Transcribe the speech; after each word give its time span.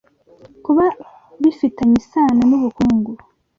kuba 0.65 0.85
bifitanye 1.41 1.95
isano 2.01 2.41
n'ubukungu 2.49 3.11